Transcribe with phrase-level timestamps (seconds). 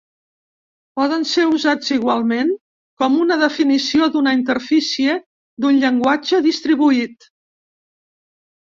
[0.99, 2.49] Poden ser usats igualment
[3.03, 5.17] com una definició d'una interfície
[5.63, 7.33] d'un llenguatge distribuït.